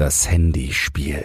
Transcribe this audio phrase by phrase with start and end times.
[0.00, 1.22] Das Handyspiel.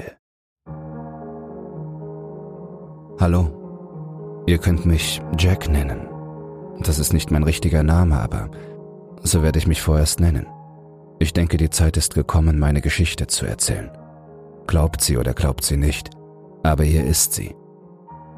[3.22, 6.10] Hallo, ihr könnt mich Jack nennen.
[6.82, 8.52] Das ist nicht mein richtiger Name, aber
[9.24, 10.46] so werde ich mich vorerst nennen.
[11.20, 13.92] Ich denke, die Zeit ist gekommen, meine Geschichte zu erzählen.
[14.68, 16.10] Glaubt sie oder glaubt sie nicht,
[16.64, 17.56] aber hier ist sie.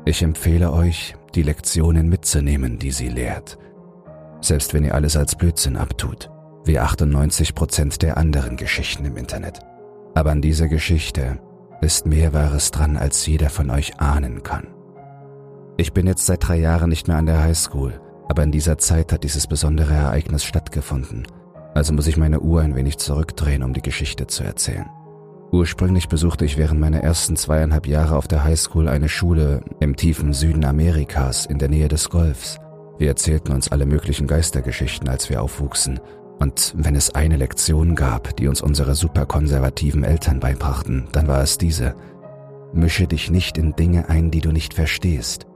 [0.05, 3.57] Ich empfehle euch, die Lektionen mitzunehmen, die sie lehrt.
[4.41, 6.29] Selbst wenn ihr alles als Blödsinn abtut,
[6.63, 9.61] wie 98 Prozent der anderen Geschichten im Internet.
[10.17, 11.37] Aber an dieser Geschichte
[11.79, 14.65] ist mehr Wahres dran, als jeder von euch ahnen kann.
[15.77, 19.13] Ich bin jetzt seit drei Jahren nicht mehr an der Highschool, aber in dieser Zeit
[19.13, 21.27] hat dieses besondere Ereignis stattgefunden.
[21.75, 24.89] Also muss ich meine Uhr ein wenig zurückdrehen, um die Geschichte zu erzählen.
[25.51, 30.33] Ursprünglich besuchte ich während meiner ersten zweieinhalb Jahre auf der Highschool eine Schule im tiefen
[30.33, 32.57] Süden Amerikas in der Nähe des Golfs.
[32.97, 35.99] Wir erzählten uns alle möglichen Geistergeschichten, als wir aufwuchsen,
[36.39, 41.57] und wenn es eine Lektion gab, die uns unsere superkonservativen Eltern beibrachten, dann war es
[41.57, 41.95] diese.
[42.73, 45.47] Mische dich nicht in Dinge ein, die du nicht verstehst.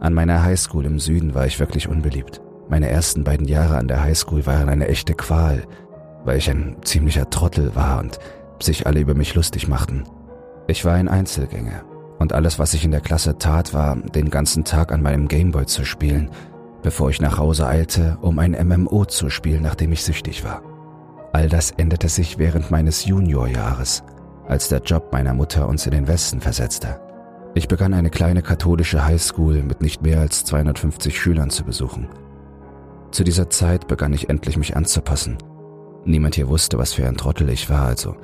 [0.00, 2.40] An meiner Highschool im Süden war ich wirklich unbeliebt.
[2.68, 5.64] Meine ersten beiden Jahre an der Highschool waren eine echte Qual,
[6.24, 8.18] weil ich ein ziemlicher Trottel war und
[8.60, 10.04] sich alle über mich lustig machten.
[10.66, 11.84] Ich war ein Einzelgänger
[12.18, 15.66] und alles, was ich in der Klasse tat, war, den ganzen Tag an meinem Gameboy
[15.66, 16.30] zu spielen
[16.88, 20.62] bevor ich nach Hause eilte, um ein MMO zu spielen, nachdem ich süchtig war.
[21.34, 24.02] All das änderte sich während meines Juniorjahres,
[24.46, 26.98] als der Job meiner Mutter uns in den Westen versetzte.
[27.54, 32.08] Ich begann eine kleine katholische Highschool mit nicht mehr als 250 Schülern zu besuchen.
[33.10, 35.36] Zu dieser Zeit begann ich endlich mich anzupassen.
[36.06, 38.16] Niemand hier wusste, was für ein Trottel ich war, also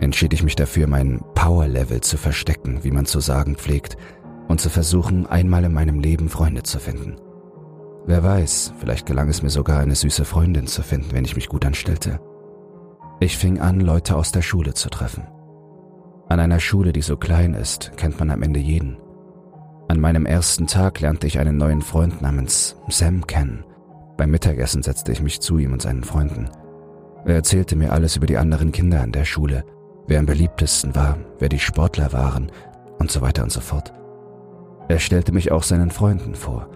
[0.00, 3.96] entschied ich mich dafür, mein Power-Level zu verstecken, wie man zu sagen pflegt,
[4.48, 7.14] und zu versuchen, einmal in meinem Leben Freunde zu finden.
[8.08, 11.46] Wer weiß, vielleicht gelang es mir sogar, eine süße Freundin zu finden, wenn ich mich
[11.46, 12.18] gut anstellte.
[13.20, 15.24] Ich fing an, Leute aus der Schule zu treffen.
[16.26, 18.96] An einer Schule, die so klein ist, kennt man am Ende jeden.
[19.88, 23.62] An meinem ersten Tag lernte ich einen neuen Freund namens Sam kennen.
[24.16, 26.48] Beim Mittagessen setzte ich mich zu ihm und seinen Freunden.
[27.26, 29.66] Er erzählte mir alles über die anderen Kinder an der Schule,
[30.06, 32.50] wer am beliebtesten war, wer die Sportler waren
[33.00, 33.92] und so weiter und so fort.
[34.88, 36.70] Er stellte mich auch seinen Freunden vor,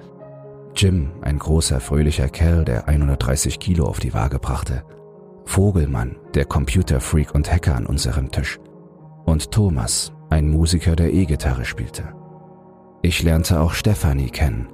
[0.75, 4.85] Jim, ein großer, fröhlicher Kerl, der 130 Kilo auf die Waage brachte.
[5.45, 8.59] Vogelmann, der Computerfreak und Hacker an unserem Tisch.
[9.25, 12.15] Und Thomas, ein Musiker, der E-Gitarre spielte.
[13.03, 14.69] Ich lernte auch Stefanie kennen,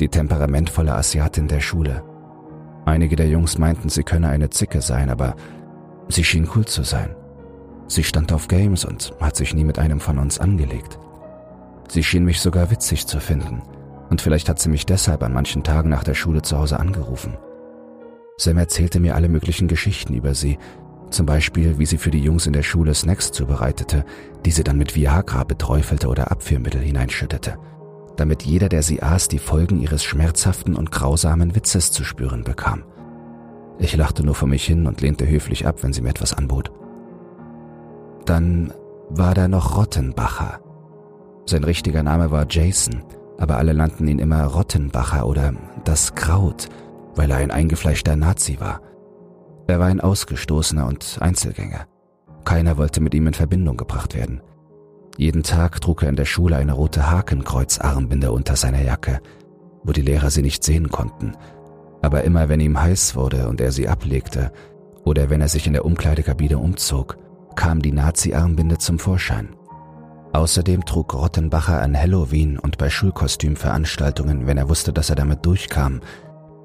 [0.00, 2.02] die temperamentvolle Asiatin der Schule.
[2.84, 5.36] Einige der Jungs meinten, sie könne eine Zicke sein, aber
[6.08, 7.14] sie schien cool zu sein.
[7.88, 10.98] Sie stand auf Games und hat sich nie mit einem von uns angelegt.
[11.88, 13.62] Sie schien mich sogar witzig zu finden–
[14.12, 17.38] und vielleicht hat sie mich deshalb an manchen Tagen nach der Schule zu Hause angerufen.
[18.36, 20.58] Sam erzählte mir alle möglichen Geschichten über sie,
[21.08, 24.04] zum Beispiel, wie sie für die Jungs in der Schule Snacks zubereitete,
[24.44, 27.56] die sie dann mit Viagra beträufelte oder Abführmittel hineinschüttete,
[28.18, 32.84] damit jeder, der sie aß, die Folgen ihres schmerzhaften und grausamen Witzes zu spüren bekam.
[33.78, 36.70] Ich lachte nur vor mich hin und lehnte höflich ab, wenn sie mir etwas anbot.
[38.26, 38.74] Dann
[39.08, 40.60] war da noch Rottenbacher.
[41.46, 43.02] Sein richtiger Name war Jason–
[43.38, 45.52] aber alle nannten ihn immer Rottenbacher oder
[45.84, 46.68] das Kraut,
[47.14, 48.80] weil er ein eingefleischter Nazi war.
[49.66, 51.86] Er war ein Ausgestoßener und Einzelgänger.
[52.44, 54.40] Keiner wollte mit ihm in Verbindung gebracht werden.
[55.16, 59.20] Jeden Tag trug er in der Schule eine rote Hakenkreuzarmbinde unter seiner Jacke,
[59.84, 61.32] wo die Lehrer sie nicht sehen konnten.
[62.00, 64.52] Aber immer wenn ihm heiß wurde und er sie ablegte,
[65.04, 67.18] oder wenn er sich in der Umkleidekabine umzog,
[67.56, 69.54] kam die Nazi-Armbinde zum Vorschein.
[70.32, 76.00] Außerdem trug Rottenbacher an Halloween und bei Schulkostümveranstaltungen, wenn er wusste, dass er damit durchkam,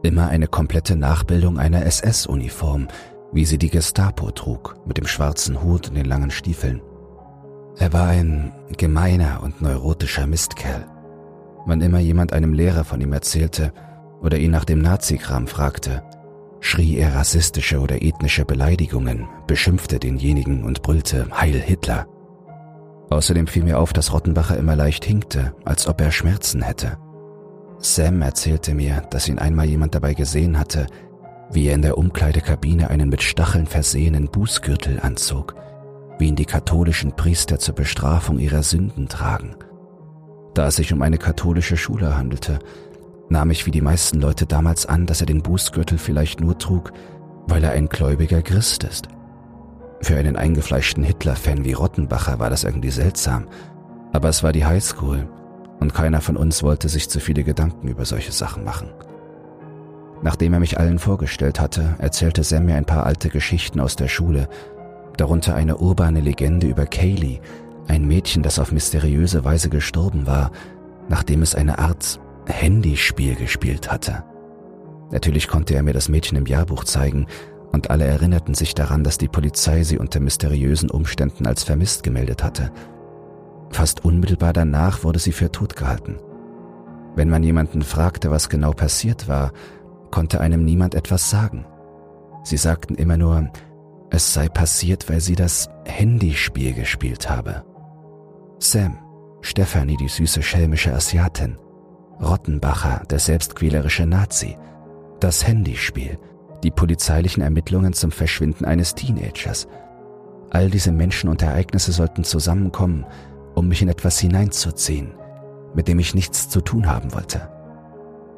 [0.04, 2.88] immer eine komplette Nachbildung einer SS-Uniform,
[3.34, 6.82] wie sie die Gestapo trug, mit dem schwarzen Hut und den langen Stiefeln.
[7.78, 10.86] Er war ein gemeiner und neurotischer Mistkerl.
[11.66, 13.74] Wann immer jemand einem Lehrer von ihm erzählte
[14.22, 16.04] oder ihn nach dem Nazikram fragte,
[16.62, 22.08] schrie er rassistische oder ethnische Beleidigungen, beschimpfte denjenigen und brüllte Heil Hitler.
[23.10, 26.98] Außerdem fiel mir auf, dass Rottenbacher immer leicht hinkte, als ob er Schmerzen hätte.
[27.80, 30.88] Sam erzählte mir, dass ihn einmal jemand dabei gesehen hatte,
[31.52, 35.56] wie er in der Umkleidekabine einen mit Stacheln versehenen Bußgürtel anzog,
[36.20, 39.56] wie ihn die katholischen Priester zur Bestrafung ihrer Sünden tragen.
[40.54, 42.60] Da es sich um eine katholische Schule handelte,
[43.30, 46.92] nahm ich wie die meisten Leute damals an, dass er den Bußgürtel vielleicht nur trug,
[47.46, 49.08] weil er ein gläubiger Christ ist.
[50.02, 53.48] Für einen eingefleischten Hitler-Fan wie Rottenbacher war das irgendwie seltsam,
[54.14, 55.28] aber es war die Highschool
[55.80, 58.90] und keiner von uns wollte sich zu viele Gedanken über solche Sachen machen.
[60.22, 64.08] Nachdem er mich allen vorgestellt hatte, erzählte Sam mir ein paar alte Geschichten aus der
[64.08, 64.50] Schule,
[65.16, 67.40] darunter eine urbane Legende über Kaylee,
[67.88, 70.52] ein Mädchen, das auf mysteriöse Weise gestorben war,
[71.10, 74.24] nachdem es eine Art Handyspiel gespielt hatte.
[75.12, 77.28] Natürlich konnte er mir das Mädchen im Jahrbuch zeigen,
[77.72, 82.44] und alle erinnerten sich daran, dass die Polizei sie unter mysteriösen Umständen als vermisst gemeldet
[82.44, 82.72] hatte.
[83.70, 86.18] Fast unmittelbar danach wurde sie für tot gehalten.
[87.16, 89.52] Wenn man jemanden fragte, was genau passiert war,
[90.12, 91.66] konnte einem niemand etwas sagen.
[92.44, 93.50] Sie sagten immer nur,
[94.10, 97.66] es sei passiert, weil sie das Handyspiel gespielt habe.
[98.60, 98.98] Sam,
[99.42, 101.58] Stephanie, die süße schelmische Asiatin,
[102.22, 104.58] Rottenbacher, der selbstquälerische Nazi,
[105.20, 106.18] das Handyspiel,
[106.64, 109.68] die polizeilichen Ermittlungen zum Verschwinden eines Teenagers.
[110.50, 113.06] All diese Menschen und Ereignisse sollten zusammenkommen,
[113.56, 115.14] um mich in etwas hineinzuziehen,
[115.76, 117.50] mit dem ich nichts zu tun haben wollte.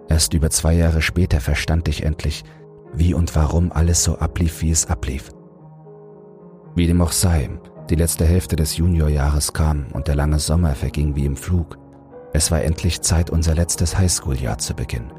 [0.08, 2.44] Erst über zwei Jahre später verstand ich endlich,
[2.94, 5.30] wie und warum alles so ablief, wie es ablief.
[6.76, 7.50] Wie dem auch sei,
[7.90, 11.78] die letzte Hälfte des Juniorjahres kam und der lange Sommer verging wie im Flug.
[12.34, 15.12] Es war endlich Zeit, unser letztes Highschool-Jahr zu beginnen.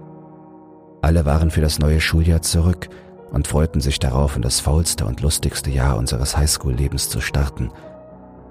[1.02, 2.88] Alle waren für das neue Schuljahr zurück
[3.32, 7.70] und freuten sich darauf, in das faulste und lustigste Jahr unseres Highschool-Lebens zu starten.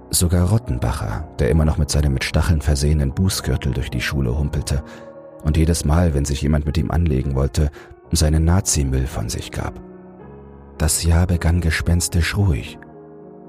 [0.10, 4.84] Sogar Rottenbacher, der immer noch mit seinem mit Stacheln versehenen Bußgürtel durch die Schule humpelte
[5.44, 7.69] und jedes Mal, wenn sich jemand mit ihm anlegen wollte,
[8.12, 9.80] seinen Nazi-Müll von sich gab.
[10.80, 12.80] Das Jahr begann gespenstisch ruhig.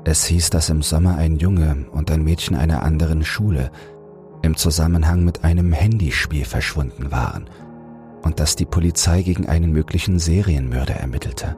[0.05, 3.71] Es hieß, dass im Sommer ein Junge und ein Mädchen einer anderen Schule
[4.43, 7.49] im Zusammenhang mit einem Handyspiel verschwunden waren–
[8.23, 11.57] und dass die Polizei gegen einen möglichen Serienmörder ermittelte.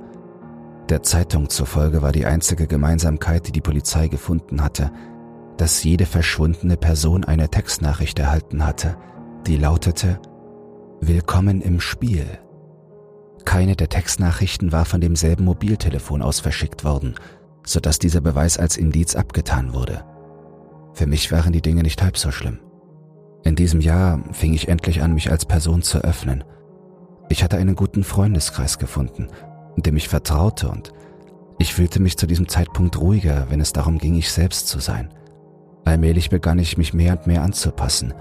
[0.88, 4.90] Der Zeitung zufolge war die einzige Gemeinsamkeit, die die Polizei gefunden hatte,
[5.56, 8.96] dass jede verschwundene Person eine Textnachricht erhalten hatte,
[9.46, 10.20] die lautete
[11.00, 12.26] Willkommen im Spiel.
[13.44, 17.16] Keine der Textnachrichten war von demselben Mobiltelefon aus verschickt worden,
[17.64, 20.04] sodass dieser Beweis als Indiz abgetan wurde.
[20.94, 22.60] Für mich waren die Dinge nicht halb so schlimm.
[23.44, 26.44] In diesem Jahr fing ich endlich an, mich als Person zu öffnen.
[27.28, 29.28] Ich hatte einen guten Freundeskreis gefunden,
[29.76, 30.92] dem ich vertraute und
[31.58, 35.12] ich fühlte mich zu diesem Zeitpunkt ruhiger, wenn es darum ging, ich selbst zu sein.
[35.84, 38.14] Allmählich begann ich mich mehr und mehr anzupassen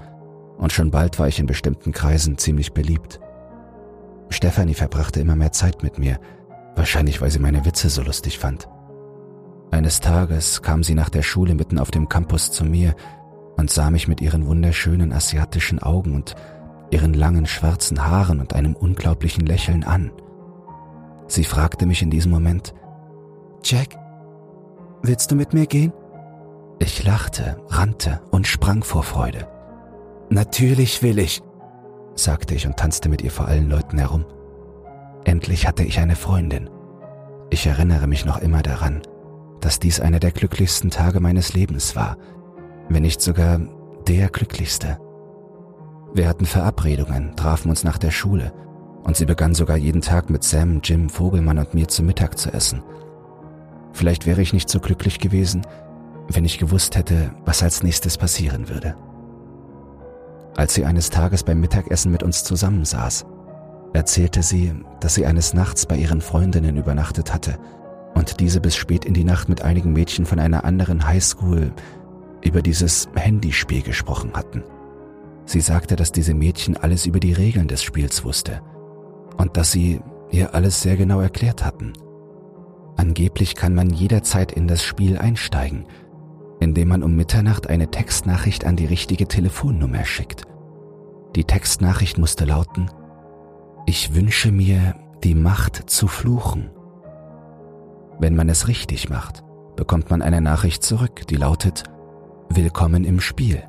[0.58, 3.20] und schon bald war ich in bestimmten Kreisen ziemlich beliebt.
[4.28, 6.18] Stephanie verbrachte immer mehr Zeit mit mir,
[6.74, 8.68] wahrscheinlich weil sie meine Witze so lustig fand.
[9.70, 12.94] Eines Tages kam sie nach der Schule mitten auf dem Campus zu mir
[13.62, 16.34] und sah mich mit ihren wunderschönen asiatischen Augen und
[16.90, 20.10] ihren langen schwarzen Haaren und einem unglaublichen Lächeln an.
[21.28, 22.74] Sie fragte mich in diesem Moment,
[23.62, 23.96] Jack,
[25.04, 25.92] willst du mit mir gehen?
[26.80, 29.46] Ich lachte, rannte und sprang vor Freude.
[30.28, 31.40] Natürlich will ich,
[32.16, 34.24] sagte ich und tanzte mit ihr vor allen Leuten herum.
[35.22, 36.68] Endlich hatte ich eine Freundin.
[37.50, 39.02] Ich erinnere mich noch immer daran,
[39.60, 42.16] dass dies einer der glücklichsten Tage meines Lebens war,
[42.88, 43.60] wenn nicht sogar
[44.06, 44.98] der glücklichste.
[46.14, 48.52] Wir hatten Verabredungen, trafen uns nach der Schule
[49.02, 52.52] und sie begann sogar jeden Tag mit Sam, Jim, Vogelmann und mir zu Mittag zu
[52.52, 52.82] essen.
[53.92, 55.66] Vielleicht wäre ich nicht so glücklich gewesen,
[56.28, 58.94] wenn ich gewusst hätte, was als nächstes passieren würde.
[60.56, 63.26] Als sie eines Tages beim Mittagessen mit uns zusammensaß,
[63.92, 67.58] erzählte sie, dass sie eines Nachts bei ihren Freundinnen übernachtet hatte
[68.14, 71.72] und diese bis spät in die Nacht mit einigen Mädchen von einer anderen Highschool
[72.42, 74.62] über dieses Handyspiel gesprochen hatten.
[75.44, 78.62] Sie sagte, dass diese Mädchen alles über die Regeln des Spiels wusste
[79.38, 81.92] und dass sie ihr alles sehr genau erklärt hatten.
[82.96, 85.86] Angeblich kann man jederzeit in das Spiel einsteigen,
[86.60, 90.44] indem man um Mitternacht eine Textnachricht an die richtige Telefonnummer schickt.
[91.34, 92.90] Die Textnachricht musste lauten,
[93.86, 94.94] ich wünsche mir
[95.24, 96.70] die Macht zu fluchen.
[98.18, 99.42] Wenn man es richtig macht,
[99.76, 101.84] bekommt man eine Nachricht zurück, die lautet
[102.54, 103.62] Willkommen im Spiel.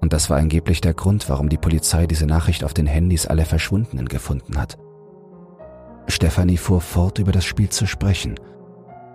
[0.00, 3.44] Und das war angeblich der Grund, warum die Polizei diese Nachricht auf den Handys aller
[3.44, 4.76] Verschwundenen gefunden hat.
[6.08, 8.40] Stephanie fuhr fort, über das Spiel zu sprechen.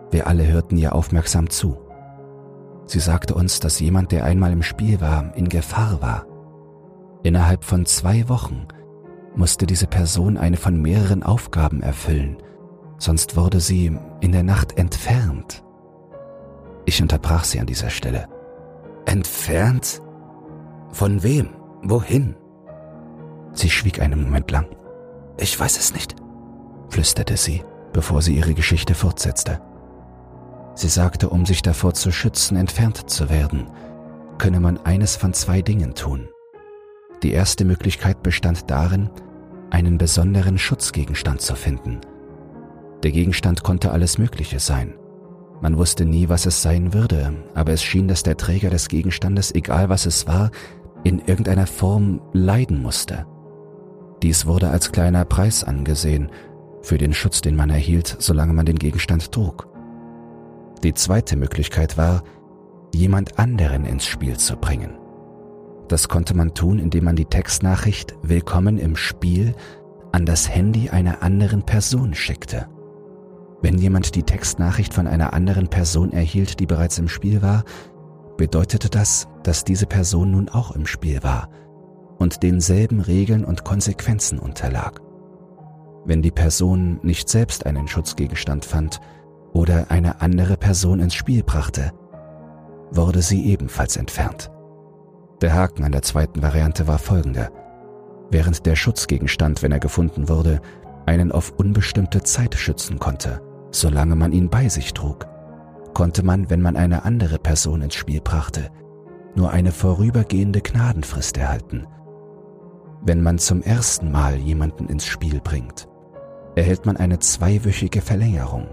[0.09, 1.77] Wir alle hörten ihr aufmerksam zu.
[2.85, 6.25] Sie sagte uns, dass jemand, der einmal im Spiel war, in Gefahr war.
[7.23, 8.67] Innerhalb von zwei Wochen
[9.35, 12.37] musste diese Person eine von mehreren Aufgaben erfüllen,
[12.99, 15.61] sonst wurde sie in der Nacht entfernt.
[16.85, 18.29] Ich unterbrach sie an dieser Stelle.
[19.07, 20.01] Entfernt?
[20.91, 21.51] Von wem?
[21.81, 22.35] Wohin?
[23.53, 24.67] Sie schwieg einen Moment lang.
[25.37, 26.17] Ich weiß es nicht,
[26.89, 29.61] flüsterte sie, bevor sie ihre Geschichte fortsetzte.
[30.75, 33.69] Sie sagte, um sich davor zu schützen, entfernt zu werden,
[34.39, 36.27] könne man eines von zwei Dingen tun.
[37.23, 39.09] Die erste Möglichkeit bestand darin,
[39.69, 42.01] einen besonderen Schutzgegenstand zu finden.
[43.03, 44.95] Der Gegenstand konnte alles Mögliche sein.
[45.61, 49.53] Man wusste nie, was es sein würde, aber es schien, dass der Träger des Gegenstandes,
[49.53, 50.51] egal was es war,
[51.03, 53.25] in irgendeiner Form leiden musste.
[54.21, 56.31] Dies wurde als kleiner Preis angesehen
[56.81, 59.67] für den Schutz, den man erhielt, solange man den Gegenstand trug.
[60.83, 62.23] Die zweite Möglichkeit war,
[62.93, 64.97] jemand anderen ins Spiel zu bringen.
[65.87, 69.55] Das konnte man tun, indem man die Textnachricht Willkommen im Spiel
[70.11, 72.67] an das Handy einer anderen Person schickte.
[73.61, 77.63] Wenn jemand die Textnachricht von einer anderen Person erhielt, die bereits im Spiel war,
[78.37, 81.49] bedeutete das, dass diese Person nun auch im Spiel war
[82.19, 85.01] und denselben Regeln und Konsequenzen unterlag.
[86.05, 88.99] Wenn die Person nicht selbst einen Schutzgegenstand fand
[89.53, 91.91] oder eine andere Person ins Spiel brachte,
[92.91, 94.51] wurde sie ebenfalls entfernt.
[95.41, 97.51] Der Haken an der zweiten Variante war folgender.
[98.31, 100.61] Während der Schutzgegenstand, wenn er gefunden wurde,
[101.05, 105.27] einen auf unbestimmte Zeit schützen konnte, solange man ihn bei sich trug,
[105.93, 108.69] konnte man, wenn man eine andere Person ins Spiel brachte,
[109.35, 111.87] nur eine vorübergehende Gnadenfrist erhalten.
[113.01, 115.87] Wenn man zum ersten Mal jemanden ins Spiel bringt,
[116.55, 118.67] erhält man eine zweiwöchige Verlängerung,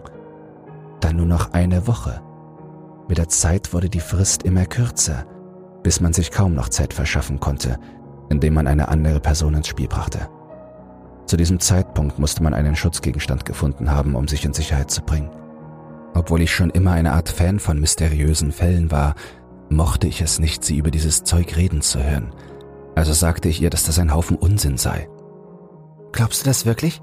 [1.00, 2.22] dann nur noch eine Woche.
[3.08, 5.26] Mit der Zeit wurde die Frist immer kürzer,
[5.82, 7.78] bis man sich kaum noch Zeit verschaffen konnte,
[8.30, 10.30] indem man eine andere Person ins Spiel brachte.
[11.26, 15.31] Zu diesem Zeitpunkt musste man einen Schutzgegenstand gefunden haben, um sich in Sicherheit zu bringen.
[16.14, 19.14] Obwohl ich schon immer eine Art Fan von mysteriösen Fällen war,
[19.69, 22.33] mochte ich es nicht, sie über dieses Zeug reden zu hören.
[22.95, 25.09] Also sagte ich ihr, dass das ein Haufen Unsinn sei.
[26.12, 27.02] Glaubst du das wirklich?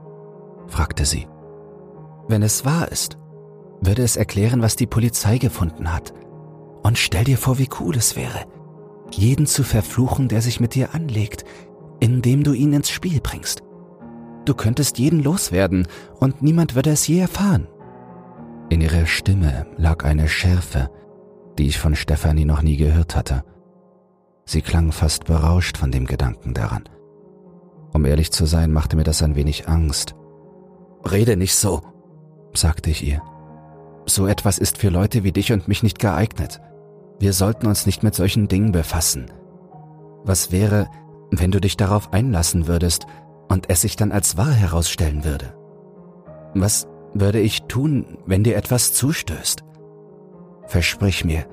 [0.67, 1.27] fragte sie.
[2.29, 3.17] Wenn es wahr ist,
[3.81, 6.13] würde es erklären, was die Polizei gefunden hat.
[6.83, 8.45] Und stell dir vor, wie cool es wäre,
[9.11, 11.43] jeden zu verfluchen, der sich mit dir anlegt,
[11.99, 13.63] indem du ihn ins Spiel bringst.
[14.45, 15.87] Du könntest jeden loswerden
[16.19, 17.67] und niemand würde es je erfahren.
[18.69, 20.89] In ihrer Stimme lag eine Schärfe,
[21.57, 23.43] die ich von Stefanie noch nie gehört hatte.
[24.45, 26.83] Sie klang fast berauscht von dem Gedanken daran.
[27.93, 30.15] Um ehrlich zu sein, machte mir das ein wenig Angst.
[31.09, 31.81] Rede nicht so,
[32.53, 33.21] sagte ich ihr.
[34.05, 36.59] So etwas ist für Leute wie dich und mich nicht geeignet.
[37.19, 39.31] Wir sollten uns nicht mit solchen Dingen befassen.
[40.23, 40.87] Was wäre,
[41.29, 43.05] wenn du dich darauf einlassen würdest
[43.51, 45.53] und es sich dann als wahr herausstellen würde?
[46.53, 49.65] Was würde ich tun, wenn dir etwas zustößt?
[50.67, 51.45] Versprich mir,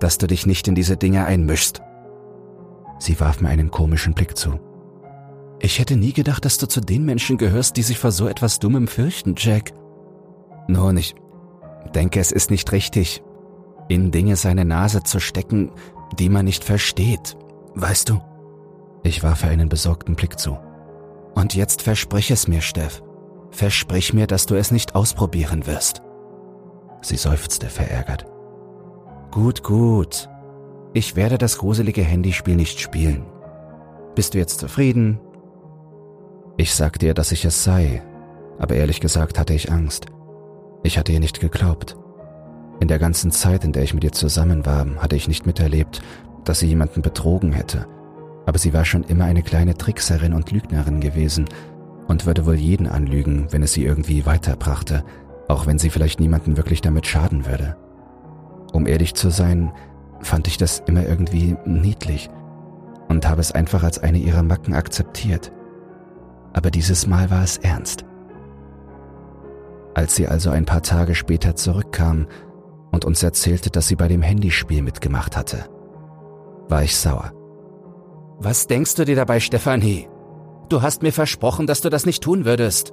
[0.00, 1.80] dass du dich nicht in diese Dinge einmischst.
[2.98, 4.58] Sie warf mir einen komischen Blick zu.
[5.60, 8.58] Ich hätte nie gedacht, dass du zu den Menschen gehörst, die sich vor so etwas
[8.58, 9.72] Dummem fürchten, Jack.
[10.66, 11.14] Nun, ich
[11.94, 13.22] denke, es ist nicht richtig,
[13.88, 15.70] in Dinge seine Nase zu stecken,
[16.18, 17.36] die man nicht versteht.
[17.76, 18.20] Weißt du?
[19.04, 20.58] Ich warf ihr einen besorgten Blick zu.
[21.38, 23.00] Und jetzt versprich es mir, Steff.
[23.52, 26.02] Versprich mir, dass du es nicht ausprobieren wirst.
[27.00, 28.26] Sie seufzte verärgert.
[29.30, 30.28] Gut, gut.
[30.94, 33.24] Ich werde das gruselige Handyspiel nicht spielen.
[34.16, 35.20] Bist du jetzt zufrieden?
[36.56, 38.02] Ich sagte ihr, dass ich es sei,
[38.58, 40.06] aber ehrlich gesagt hatte ich Angst.
[40.82, 41.96] Ich hatte ihr nicht geglaubt.
[42.80, 46.02] In der ganzen Zeit, in der ich mit ihr zusammen war, hatte ich nicht miterlebt,
[46.42, 47.86] dass sie jemanden betrogen hätte.
[48.48, 51.50] Aber sie war schon immer eine kleine Trickserin und Lügnerin gewesen
[52.06, 55.04] und würde wohl jeden anlügen, wenn es sie irgendwie weiterbrachte,
[55.48, 57.76] auch wenn sie vielleicht niemanden wirklich damit schaden würde.
[58.72, 59.70] Um ehrlich zu sein,
[60.22, 62.30] fand ich das immer irgendwie niedlich
[63.08, 65.52] und habe es einfach als eine ihrer Macken akzeptiert.
[66.54, 68.06] Aber dieses Mal war es ernst.
[69.92, 72.26] Als sie also ein paar Tage später zurückkam,
[72.92, 75.66] und uns erzählte, dass sie bei dem Handyspiel mitgemacht hatte.
[76.70, 77.37] War ich sauer.
[78.40, 80.08] Was denkst du dir dabei, Stefanie?
[80.68, 82.92] Du hast mir versprochen, dass du das nicht tun würdest.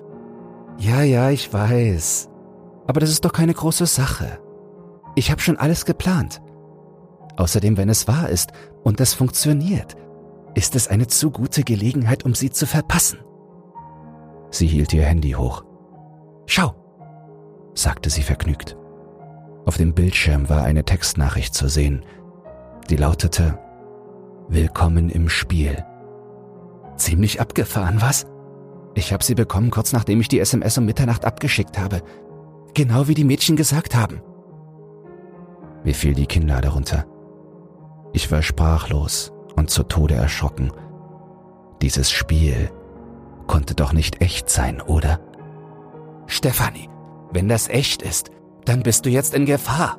[0.79, 2.29] Ja, ja, ich weiß.
[2.87, 4.39] Aber das ist doch keine große Sache.
[5.15, 6.41] Ich habe schon alles geplant.
[7.37, 8.51] Außerdem, wenn es wahr ist
[8.83, 9.95] und es funktioniert,
[10.55, 13.19] ist es eine zu gute Gelegenheit, um sie zu verpassen.
[14.49, 15.63] Sie hielt ihr Handy hoch.
[16.45, 16.73] Schau,
[17.73, 18.77] sagte sie vergnügt.
[19.65, 22.03] Auf dem Bildschirm war eine Textnachricht zu sehen,
[22.89, 23.59] die lautete
[24.47, 25.83] Willkommen im Spiel.
[26.97, 28.27] Ziemlich abgefahren, was?
[28.93, 32.03] Ich habe sie bekommen kurz nachdem ich die SMS um Mitternacht abgeschickt habe.
[32.75, 34.21] Genau wie die Mädchen gesagt haben.
[35.83, 37.05] Mir fiel die Kinder darunter.
[38.13, 40.71] Ich war sprachlos und zu Tode erschrocken.
[41.81, 42.69] Dieses Spiel
[43.47, 45.19] konnte doch nicht echt sein, oder?
[46.27, 46.87] Stefanie,
[47.31, 48.29] wenn das echt ist,
[48.65, 49.97] dann bist du jetzt in Gefahr.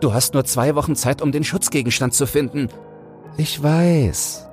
[0.00, 2.68] Du hast nur zwei Wochen Zeit, um den Schutzgegenstand zu finden.
[3.36, 4.48] Ich weiß.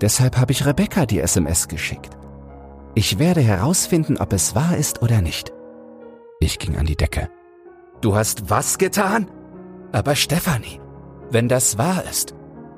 [0.00, 2.16] Deshalb habe ich Rebecca die SMS geschickt.
[2.94, 5.52] Ich werde herausfinden, ob es wahr ist oder nicht.
[6.40, 7.28] Ich ging an die Decke.
[8.00, 9.30] Du hast was getan?
[9.92, 10.80] Aber Stefanie,
[11.30, 12.34] wenn das wahr ist,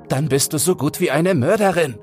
[0.09, 1.99] dann bist du so gut wie eine Mörderin.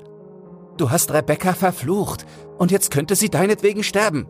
[0.76, 2.26] Du hast Rebecca verflucht
[2.58, 4.26] und jetzt könnte sie deinetwegen sterben.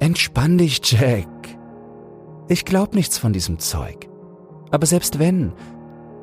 [0.00, 1.28] Entspann dich, Jack.
[2.48, 4.08] Ich glaub nichts von diesem Zeug.
[4.70, 5.52] Aber selbst wenn,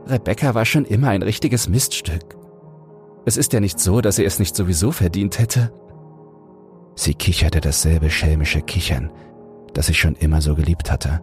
[0.08, 2.38] Rebecca war schon immer ein richtiges Miststück.
[3.26, 5.72] Es ist ja nicht so, dass sie es nicht sowieso verdient hätte.
[6.96, 9.12] Sie kicherte dasselbe schelmische Kichern,
[9.74, 11.22] das ich schon immer so geliebt hatte.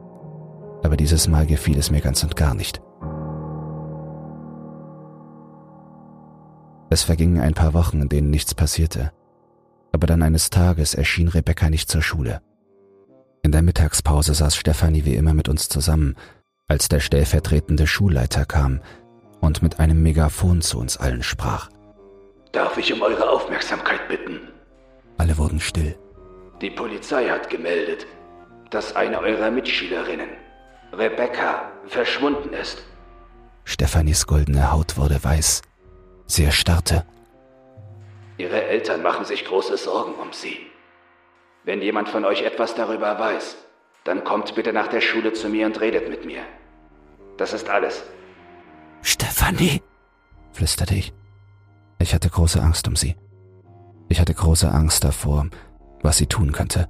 [0.82, 2.80] Aber dieses Mal gefiel es mir ganz und gar nicht.
[6.88, 9.12] Es vergingen ein paar Wochen, in denen nichts passierte.
[9.92, 12.40] Aber dann eines Tages erschien Rebecca nicht zur Schule.
[13.42, 16.16] In der Mittagspause saß Stefanie wie immer mit uns zusammen,
[16.70, 18.80] als der stellvertretende Schulleiter kam
[19.40, 21.68] und mit einem Megafon zu uns allen sprach.
[22.52, 24.40] Darf ich um eure Aufmerksamkeit bitten?
[25.18, 25.98] Alle wurden still.
[26.60, 28.06] Die Polizei hat gemeldet,
[28.70, 30.28] dass eine eurer Mitschülerinnen,
[30.92, 32.84] Rebecca, verschwunden ist.
[33.64, 35.62] Stefanis goldene Haut wurde weiß.
[36.26, 37.04] Sie erstarrte.
[38.38, 40.58] Ihre Eltern machen sich große Sorgen um sie.
[41.64, 43.56] Wenn jemand von euch etwas darüber weiß,
[44.04, 46.42] dann kommt bitte nach der Schule zu mir und redet mit mir.
[47.36, 48.02] Das ist alles.
[49.02, 49.82] Stefanie,
[50.52, 51.12] flüsterte ich.
[51.98, 53.16] Ich hatte große Angst um sie.
[54.08, 55.48] Ich hatte große Angst davor,
[56.02, 56.88] was sie tun könnte.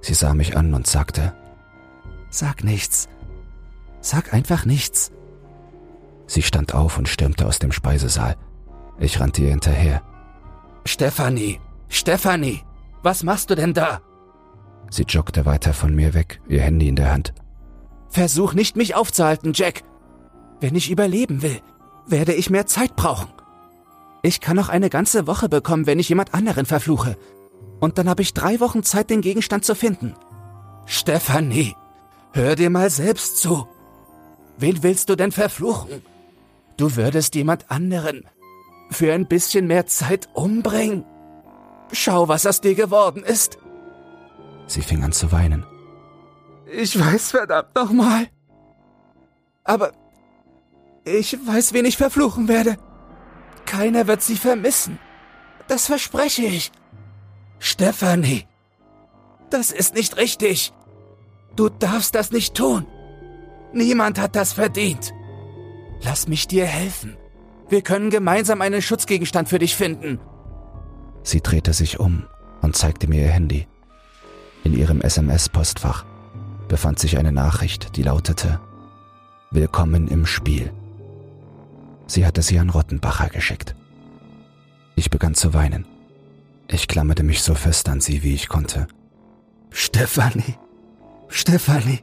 [0.00, 1.34] Sie sah mich an und sagte,
[2.30, 3.08] Sag nichts.
[4.00, 5.12] Sag einfach nichts.
[6.26, 8.36] Sie stand auf und stürmte aus dem Speisesaal.
[8.98, 10.02] Ich rannte ihr hinterher.
[10.84, 12.64] Stefanie, Stefanie,
[13.02, 14.00] was machst du denn da?
[14.90, 17.34] Sie joggte weiter von mir weg, ihr Handy in der Hand.
[18.08, 19.82] Versuch nicht, mich aufzuhalten, Jack.
[20.60, 21.60] Wenn ich überleben will,
[22.06, 23.28] werde ich mehr Zeit brauchen.
[24.22, 27.16] Ich kann noch eine ganze Woche bekommen, wenn ich jemand anderen verfluche.
[27.80, 30.14] Und dann habe ich drei Wochen Zeit, den Gegenstand zu finden.
[30.86, 31.74] Stefanie,
[32.32, 33.66] hör dir mal selbst zu.
[34.56, 36.02] Wen willst du denn verfluchen?
[36.76, 38.24] Du würdest jemand anderen
[38.90, 41.04] für ein bisschen mehr Zeit umbringen.
[41.92, 43.58] Schau, was aus dir geworden ist.
[44.66, 45.64] Sie fing an zu weinen.
[46.70, 48.28] Ich weiß verdammt nochmal.
[49.64, 49.92] Aber
[51.04, 52.76] ich weiß, wen ich verfluchen werde.
[53.66, 54.98] Keiner wird sie vermissen.
[55.68, 56.72] Das verspreche ich.
[57.58, 58.46] Stephanie,
[59.50, 60.72] das ist nicht richtig.
[61.56, 62.86] Du darfst das nicht tun.
[63.72, 65.14] Niemand hat das verdient.
[66.02, 67.16] Lass mich dir helfen.
[67.68, 70.20] Wir können gemeinsam einen Schutzgegenstand für dich finden.
[71.22, 72.26] Sie drehte sich um
[72.60, 73.66] und zeigte mir ihr Handy.
[74.64, 76.04] In ihrem SMS-Postfach
[76.68, 78.60] befand sich eine Nachricht, die lautete
[79.50, 80.72] Willkommen im Spiel.
[82.06, 83.76] Sie hatte sie an Rottenbacher geschickt.
[84.96, 85.86] Ich begann zu weinen.
[86.66, 88.88] Ich klammerte mich so fest an sie, wie ich konnte.
[89.70, 90.56] Stefanie,
[91.28, 92.00] Stefanie,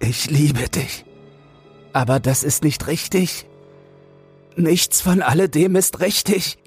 [0.00, 1.04] ich liebe dich.
[1.92, 3.46] Aber das ist nicht richtig.
[4.56, 6.58] Nichts von alledem ist richtig.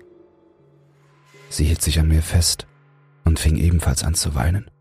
[1.50, 2.68] Sie hielt sich an mir fest
[3.26, 4.72] und fing ebenfalls an zu weinen.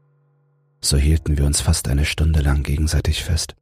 [0.81, 3.57] So hielten wir uns fast eine Stunde lang gegenseitig fest.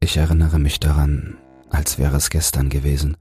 [0.00, 1.36] Ich erinnere mich daran,
[1.70, 3.16] als wäre es gestern gewesen.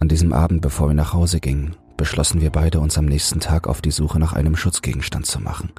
[0.00, 3.68] An diesem Abend, bevor wir nach Hause gingen, beschlossen wir beide, uns am nächsten Tag
[3.68, 5.72] auf die Suche nach einem Schutzgegenstand zu machen.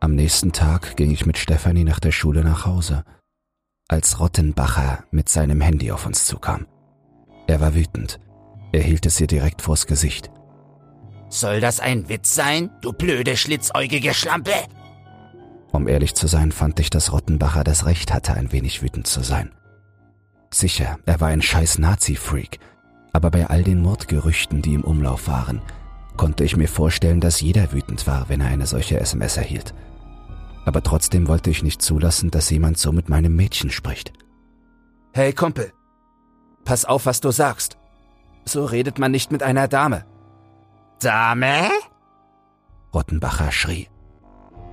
[0.00, 3.04] Am nächsten Tag ging ich mit Stefanie nach der Schule nach Hause,
[3.88, 6.66] als Rottenbacher mit seinem Handy auf uns zukam.
[7.46, 8.20] Er war wütend.
[8.72, 10.30] Er hielt es ihr direkt vors Gesicht.
[11.30, 14.52] Soll das ein Witz sein, du blöde, schlitzäugige Schlampe?
[15.72, 19.22] Um ehrlich zu sein, fand ich, dass Rottenbacher das Recht hatte, ein wenig wütend zu
[19.22, 19.52] sein.
[20.50, 22.58] Sicher, er war ein scheiß Nazi-Freak,
[23.12, 25.60] aber bei all den Mordgerüchten, die im Umlauf waren,
[26.16, 29.74] konnte ich mir vorstellen, dass jeder wütend war, wenn er eine solche SMS erhielt.
[30.64, 34.12] Aber trotzdem wollte ich nicht zulassen, dass jemand so mit meinem Mädchen spricht.
[35.12, 35.72] Hey Kumpel,
[36.64, 37.78] pass auf, was du sagst.
[38.44, 40.04] So redet man nicht mit einer Dame.
[41.00, 41.70] Dame?
[42.92, 43.88] Rottenbacher schrie.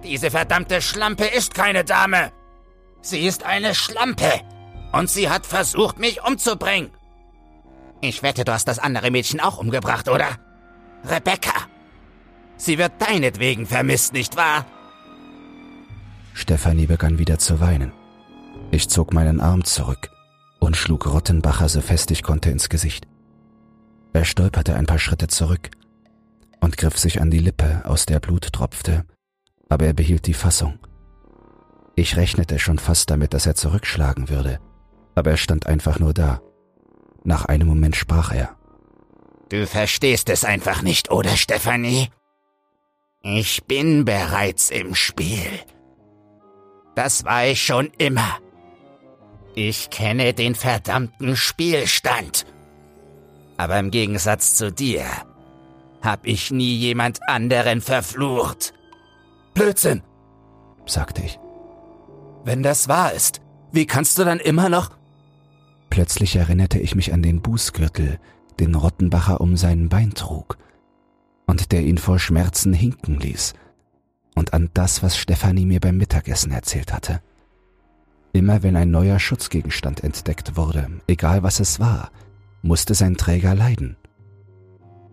[0.03, 2.31] Diese verdammte Schlampe ist keine Dame.
[3.01, 4.41] Sie ist eine Schlampe.
[4.91, 6.91] Und sie hat versucht, mich umzubringen.
[8.01, 10.27] Ich wette, du hast das andere Mädchen auch umgebracht, oder?
[11.03, 11.53] Rebecca.
[12.57, 14.65] Sie wird deinetwegen vermisst, nicht wahr?
[16.33, 17.91] Stefanie begann wieder zu weinen.
[18.71, 20.09] Ich zog meinen Arm zurück
[20.59, 23.07] und schlug Rottenbacher so fest ich konnte ins Gesicht.
[24.13, 25.71] Er stolperte ein paar Schritte zurück
[26.65, 29.06] und griff sich an die Lippe, aus der Blut tropfte,
[29.69, 30.80] aber er behielt die Fassung.
[31.95, 34.60] Ich rechnete schon fast damit, dass er zurückschlagen würde,
[35.13, 36.41] aber er stand einfach nur da.
[37.23, 38.58] Nach einem Moment sprach er.
[39.49, 42.10] Du verstehst es einfach nicht, oder Stephanie?
[43.21, 45.47] Ich bin bereits im Spiel.
[46.95, 48.39] Das war ich schon immer.
[49.54, 52.47] Ich kenne den verdammten Spielstand.
[53.56, 55.06] Aber im Gegensatz zu dir
[56.05, 58.73] hab ich nie jemand anderen verflucht.
[59.53, 60.01] Blödsinn,
[60.85, 61.39] sagte ich.
[62.43, 63.41] Wenn das wahr ist,
[63.71, 64.91] wie kannst du dann immer noch...
[65.89, 68.19] Plötzlich erinnerte ich mich an den Bußgürtel,
[68.59, 70.57] den Rottenbacher um sein Bein trug
[71.45, 73.53] und der ihn vor Schmerzen hinken ließ,
[74.35, 77.21] und an das, was Stefanie mir beim Mittagessen erzählt hatte.
[78.33, 82.11] Immer wenn ein neuer Schutzgegenstand entdeckt wurde, egal was es war,
[82.61, 83.95] musste sein Träger leiden.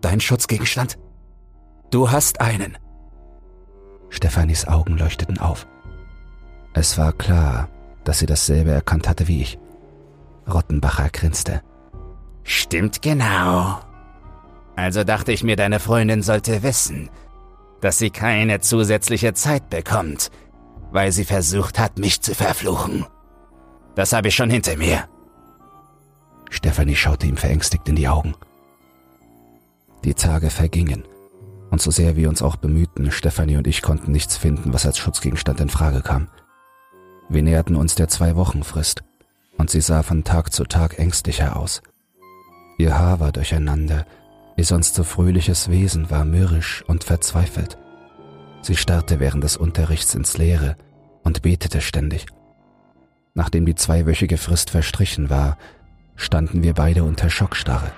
[0.03, 0.99] Dein Schutzgegenstand?
[1.89, 2.77] Du hast einen.
[4.09, 5.65] Stefanis Augen leuchteten auf.
[6.73, 7.69] Es war klar,
[8.03, 9.57] dass sie dasselbe erkannt hatte wie ich.
[10.45, 11.61] Rottenbacher grinste.
[12.43, 13.79] Stimmt genau.
[14.75, 17.09] Also dachte ich mir, deine Freundin sollte wissen,
[17.79, 20.31] dass sie keine zusätzliche Zeit bekommt,
[20.91, 23.05] weil sie versucht hat, mich zu verfluchen.
[23.95, 25.07] Das habe ich schon hinter mir.
[26.49, 28.35] Stefanie schaute ihm verängstigt in die Augen.
[30.03, 31.03] Die Tage vergingen,
[31.71, 34.97] und so sehr wir uns auch bemühten, Stefanie und ich konnten nichts finden, was als
[34.97, 36.27] Schutzgegenstand in Frage kam.
[37.29, 39.03] Wir näherten uns der Zwei-Wochen-Frist,
[39.57, 41.81] und sie sah von Tag zu Tag ängstlicher aus.
[42.77, 44.05] Ihr Haar war durcheinander,
[44.57, 47.77] ihr sonst so fröhliches Wesen war mürrisch und verzweifelt.
[48.61, 50.75] Sie starrte während des Unterrichts ins Leere
[51.23, 52.25] und betete ständig.
[53.35, 55.57] Nachdem die zweiwöchige Frist verstrichen war,
[56.15, 57.91] standen wir beide unter Schockstarre.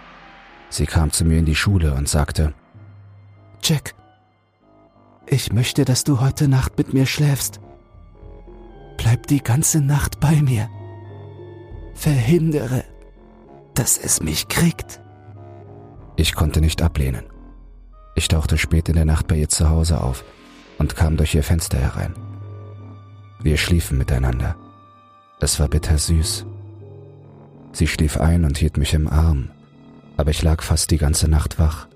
[0.69, 2.53] Sie kam zu mir in die Schule und sagte,
[3.61, 3.95] Jack,
[5.27, 7.59] ich möchte, dass du heute Nacht mit mir schläfst.
[8.97, 10.69] Bleib die ganze Nacht bei mir.
[11.95, 12.83] Verhindere,
[13.73, 15.01] dass es mich kriegt.
[16.15, 17.25] Ich konnte nicht ablehnen.
[18.15, 20.23] Ich tauchte spät in der Nacht bei ihr zu Hause auf
[20.77, 22.15] und kam durch ihr Fenster herein.
[23.41, 24.55] Wir schliefen miteinander.
[25.39, 26.45] Es war bittersüß.
[27.73, 29.51] Sie schlief ein und hielt mich im Arm,
[30.17, 31.87] aber ich lag fast die ganze Nacht wach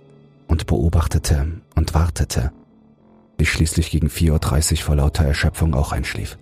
[0.47, 2.51] und beobachtete und wartete,
[3.38, 6.38] bis schließlich gegen 4.30 Uhr vor lauter Erschöpfung auch einschlief.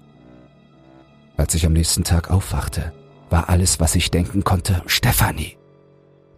[1.36, 2.94] Als ich am nächsten Tag aufwachte,
[3.30, 5.58] war alles, was ich denken konnte, Stefanie.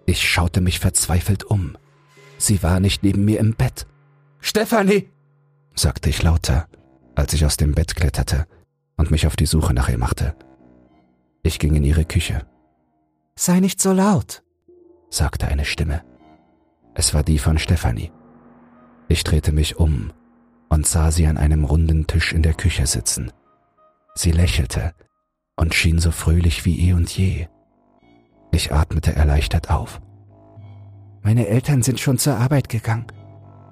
[0.05, 1.77] Ich schaute mich verzweifelt um.
[2.37, 3.85] Sie war nicht neben mir im Bett.
[4.39, 5.09] Stefanie!
[5.75, 6.67] sagte ich lauter,
[7.15, 8.45] als ich aus dem Bett kletterte
[8.97, 10.35] und mich auf die Suche nach ihr machte.
[11.43, 12.45] Ich ging in ihre Küche.
[13.35, 14.43] Sei nicht so laut,
[15.09, 16.03] sagte eine Stimme.
[16.93, 18.11] Es war die von Stefanie.
[19.07, 20.11] Ich drehte mich um
[20.69, 23.31] und sah sie an einem runden Tisch in der Küche sitzen.
[24.15, 24.93] Sie lächelte
[25.55, 27.47] und schien so fröhlich wie eh und je.
[28.51, 30.01] Ich atmete erleichtert auf.
[31.21, 33.07] Meine Eltern sind schon zur Arbeit gegangen,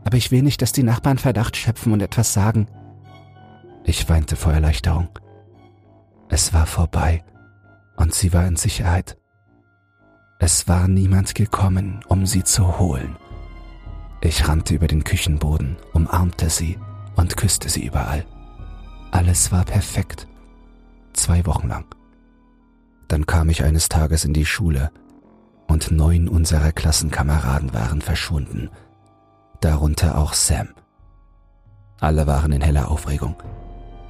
[0.03, 2.67] aber ich will nicht, dass die Nachbarn Verdacht schöpfen und etwas sagen.
[3.83, 5.09] Ich weinte vor Erleichterung.
[6.29, 7.23] Es war vorbei
[7.95, 9.17] und sie war in Sicherheit.
[10.39, 13.15] Es war niemand gekommen, um sie zu holen.
[14.21, 16.77] Ich rannte über den Küchenboden, umarmte sie
[17.15, 18.25] und küsste sie überall.
[19.11, 20.27] Alles war perfekt
[21.17, 21.85] zwei Wochen lang.
[23.07, 24.91] Dann kam ich eines Tages in die Schule
[25.67, 28.69] und neun unserer Klassenkameraden waren verschwunden,
[29.59, 30.69] darunter auch Sam.
[31.99, 33.35] Alle waren in heller Aufregung.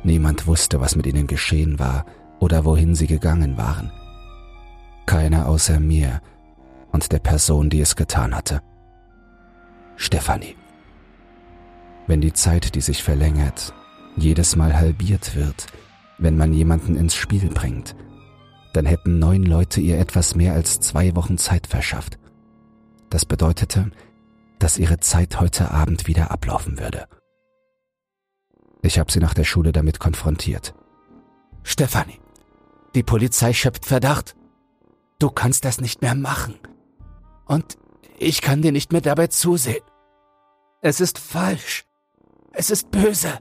[0.04, 2.06] Niemand wusste, was mit ihnen geschehen war
[2.40, 3.92] oder wohin sie gegangen waren.
[5.08, 6.22] Keiner außer mir
[6.92, 8.62] und der Person, die es getan hatte.
[9.96, 10.56] Stefanie.
[12.06, 13.74] Wenn die Zeit, die sich verlängert,
[14.16, 15.68] jedes Mal halbiert wird,
[16.20, 17.96] wenn man jemanden ins Spiel bringt,
[18.74, 22.20] dann hätten neun Leute ihr etwas mehr als zwei Wochen Zeit verschafft.
[23.10, 23.92] Das bedeutete,
[24.60, 27.08] dass ihre Zeit heute Abend wieder ablaufen würde.
[28.82, 30.74] Ich habe sie nach der Schule damit konfrontiert.
[31.64, 32.20] Stefanie,
[32.96, 34.37] die Polizei schöpft Verdacht.
[35.20, 36.56] Du kannst das nicht mehr machen.
[37.46, 37.78] Und
[38.20, 39.84] ich kann dir nicht mehr dabei zusehen.
[40.82, 41.86] Es ist falsch.
[42.52, 43.40] Es ist böse.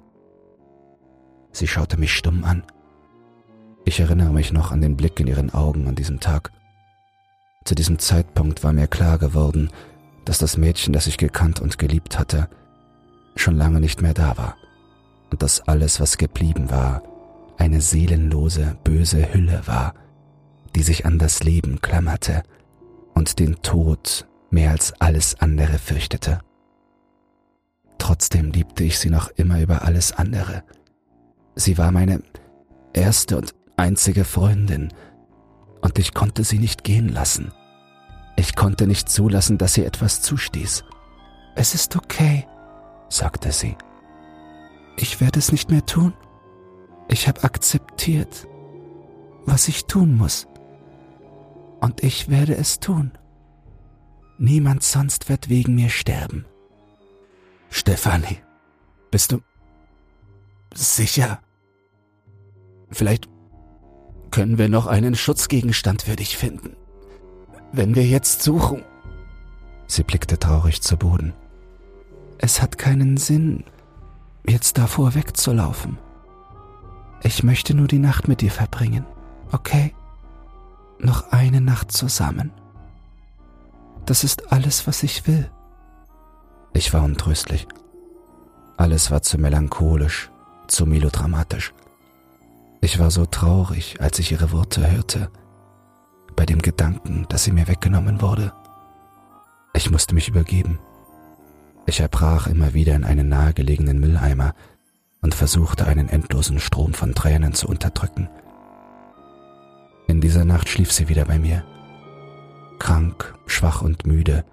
[1.53, 2.65] Sie schaute mich stumm an.
[3.85, 6.51] Ich erinnere mich noch an den Blick in ihren Augen an diesem Tag.
[7.65, 9.71] Zu diesem Zeitpunkt war mir klar geworden,
[10.25, 12.49] dass das Mädchen, das ich gekannt und geliebt hatte,
[13.37, 14.57] schon lange nicht mehr da war
[15.31, 17.03] und dass alles, was geblieben war,
[17.59, 19.95] eine seelenlose, böse Hülle war,
[20.77, 22.45] die sich an das Leben klammerte
[23.15, 26.39] und den Tod mehr als alles andere fürchtete.
[27.99, 30.63] Trotzdem liebte ich sie noch immer über alles andere–
[31.59, 32.23] Sie war meine
[32.93, 34.93] erste und einzige Freundin,
[35.81, 37.53] und ich konnte sie nicht gehen lassen.
[38.37, 40.85] Ich konnte nicht zulassen, dass sie etwas zustieß.
[41.55, 42.47] Es ist okay,
[43.09, 43.77] sagte sie.
[44.99, 46.13] Ich werde es nicht mehr tun.
[47.09, 48.47] Ich habe akzeptiert,
[49.47, 50.47] was ich tun muss.
[51.81, 53.13] Und ich werde es tun.
[54.39, 56.45] Niemand sonst wird wegen mir sterben.
[57.71, 58.39] Stefanie,
[59.11, 59.41] bist du
[60.75, 61.41] sicher?
[62.91, 63.29] Vielleicht
[64.31, 66.77] können wir noch einen Schutzgegenstand für dich finden.
[67.73, 68.85] Wenn wir jetzt suchen.
[69.87, 71.33] Sie blickte traurig zu Boden.
[72.39, 73.65] Es hat keinen Sinn,
[74.47, 75.99] jetzt davor wegzulaufen.
[77.23, 79.07] Ich möchte nur die Nacht mit dir verbringen,
[79.53, 79.95] okay?
[80.99, 82.53] Noch eine Nacht zusammen.
[84.07, 85.51] Das ist alles, was ich will.
[86.73, 87.67] Ich war untröstlich.
[88.77, 90.31] Alles war zu melancholisch,
[90.69, 91.73] zu melodramatisch.
[92.81, 95.31] Ich war so traurig, als ich ihre Worte hörte,
[96.37, 98.53] bei dem Gedanken, dass sie mir weggenommen wurde.
[99.73, 100.79] Ich musste mich übergeben.
[101.87, 104.55] Ich erbrach immer wieder in einen nahegelegenen Mülleimer
[105.23, 108.29] und versuchte einen endlosen Strom von Tränen zu unterdrücken.
[110.07, 111.65] In dieser Nacht schlief sie wieder bei mir.
[112.79, 114.45] Krank, schwach und müde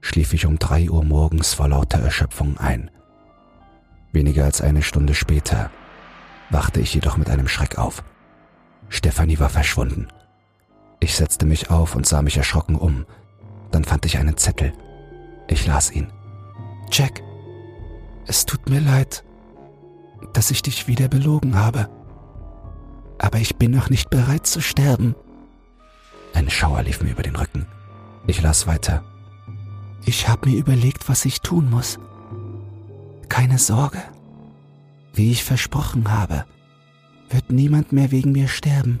[0.00, 2.90] schlief ich um drei Uhr morgens vor lauter Erschöpfung ein.
[4.12, 5.70] Weniger als eine Stunde später
[6.48, 8.04] wachte ich jedoch mit einem Schreck auf.
[8.88, 10.06] Stefanie war verschwunden.
[11.00, 13.04] Ich setzte mich auf und sah mich erschrocken um.
[13.72, 14.72] Dann fand ich einen Zettel.
[15.48, 16.12] Ich las ihn.
[16.90, 17.20] Jack,
[18.26, 19.24] es tut mir leid,
[20.32, 21.88] dass ich dich wieder belogen habe.
[23.18, 25.14] Aber ich bin noch nicht bereit zu sterben.
[26.34, 27.66] Ein Schauer lief mir über den Rücken.
[28.26, 29.04] Ich las weiter.
[30.04, 31.98] Ich habe mir überlegt, was ich tun muss.
[33.28, 34.02] Keine Sorge.
[35.14, 36.44] Wie ich versprochen habe,
[37.30, 39.00] wird niemand mehr wegen mir sterben.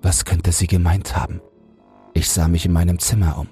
[0.00, 1.40] Was könnte sie gemeint haben?
[2.14, 3.48] Ich sah mich in meinem Zimmer um.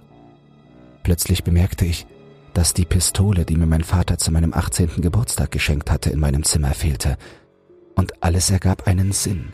[1.03, 2.07] Plötzlich bemerkte ich,
[2.55, 5.01] dass die Pistole, die mir mein Vater zu meinem 18.
[5.01, 7.17] Geburtstag geschenkt hatte, in meinem Zimmer fehlte.
[7.95, 9.53] Und alles ergab einen Sinn.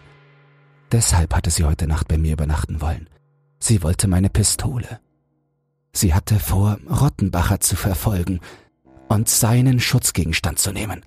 [0.92, 3.08] Deshalb hatte sie heute Nacht bei mir übernachten wollen.
[3.58, 5.00] Sie wollte meine Pistole.
[5.92, 8.40] Sie hatte vor, Rottenbacher zu verfolgen
[9.08, 11.04] und seinen Schutzgegenstand zu nehmen.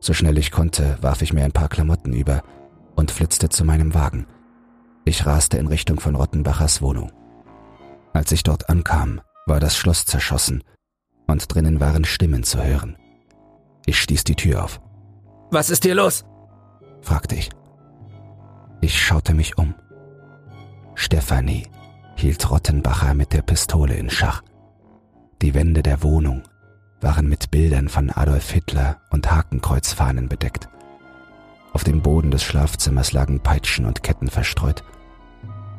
[0.00, 2.42] So schnell ich konnte, warf ich mir ein paar Klamotten über
[2.94, 4.26] und flitzte zu meinem Wagen.
[5.04, 7.12] Ich raste in Richtung von Rottenbachers Wohnung.
[8.12, 10.62] Als ich dort ankam, war das Schloss zerschossen
[11.26, 12.96] und drinnen waren Stimmen zu hören.
[13.86, 14.80] Ich stieß die Tür auf.
[15.50, 16.24] Was ist hier los?
[17.00, 17.48] fragte ich.
[18.82, 19.74] Ich schaute mich um.
[20.94, 21.66] Stefanie
[22.16, 24.42] hielt Rottenbacher mit der Pistole in Schach.
[25.40, 26.42] Die Wände der Wohnung
[27.00, 30.68] waren mit Bildern von Adolf Hitler und Hakenkreuzfahnen bedeckt.
[31.72, 34.82] Auf dem Boden des Schlafzimmers lagen Peitschen und Ketten verstreut.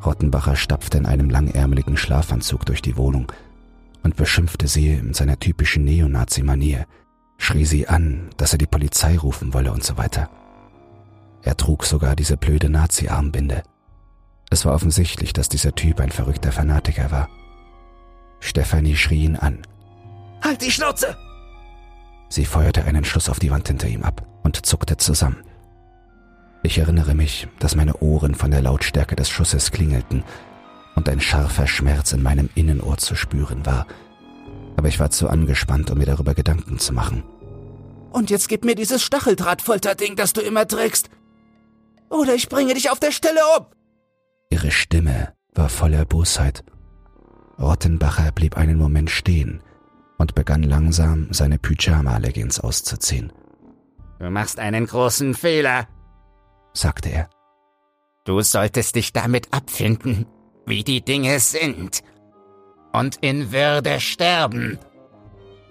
[0.04, 3.32] Rottenbacher stapfte in einem langärmeligen Schlafanzug durch die Wohnung
[4.02, 6.86] und beschimpfte sie in seiner typischen Neonazi-Manier,
[7.40, 10.30] schrie sie an, dass er die Polizei rufen wolle und so weiter.
[11.42, 13.64] Er trug sogar diese blöde Nazi-Armbinde.
[14.52, 17.30] Es war offensichtlich, dass dieser Typ ein verrückter Fanatiker war.
[18.40, 19.60] Stefanie schrie ihn an.
[20.44, 21.18] Halt die Schnauze!
[22.30, 25.44] Sie feuerte einen Schuss auf die Wand hinter ihm ab und zuckte zusammen.
[26.62, 30.24] Ich erinnere mich, dass meine Ohren von der Lautstärke des Schusses klingelten
[30.96, 33.88] und ein scharfer Schmerz in meinem Innenohr zu spüren war,
[34.80, 37.24] aber ich war zu angespannt, um mir darüber Gedanken zu machen.
[38.14, 41.10] Und jetzt gib mir dieses Stacheldrahtfolterding, das du immer trägst.
[42.10, 43.66] Oder ich bringe dich auf der Stelle um.
[44.50, 46.64] Ihre Stimme war voller Bosheit.
[47.60, 49.62] Rottenbacher blieb einen Moment stehen
[50.18, 53.34] und begann langsam seine Pyjama-Leggings auszuziehen.
[54.18, 55.90] Du machst einen großen Fehler,
[56.72, 57.30] sagte er.
[58.24, 60.26] Du solltest dich damit abfinden,
[60.66, 62.02] wie die Dinge sind,
[62.92, 64.78] und in Würde sterben.